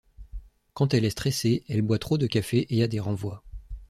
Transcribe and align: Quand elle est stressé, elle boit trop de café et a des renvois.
Quand 0.73 0.95
elle 0.95 1.05
est 1.05 1.11
stressé, 1.11 1.63
elle 1.69 1.83
boit 1.83 1.99
trop 1.99 2.17
de 2.17 2.25
café 2.25 2.65
et 2.75 2.81
a 2.81 2.87
des 2.87 2.99
renvois. 2.99 3.43